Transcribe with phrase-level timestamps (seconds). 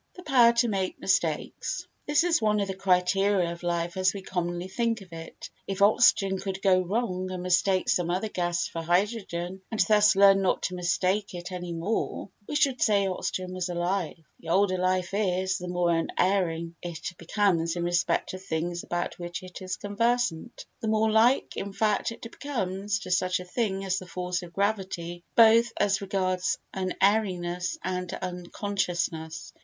[0.15, 4.23] The Power to make Mistakes This is one of the criteria of life as we
[4.23, 5.51] commonly think of it.
[5.67, 10.41] If oxygen could go wrong and mistake some other gas for hydrogen and thus learn
[10.41, 14.17] not to mistake it any more, we should say oxygen was alive.
[14.39, 19.43] The older life is, the more unerring it becomes in respect of things about which
[19.43, 24.07] it is conversant—the more like, in fact, it becomes to such a thing as the
[24.07, 29.53] force of gravity, both as regards unerringness and unconsciousness.